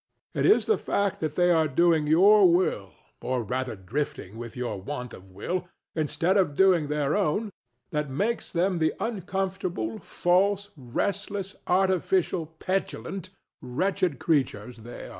[0.33, 4.81] It is the fact that they are doing your will, or rather drifting with your
[4.81, 7.51] want of will, instead of doing their own,
[7.91, 13.29] that makes them the uncomfortable, false, restless, artificial, petulant,
[13.61, 15.09] wretched creatures they are.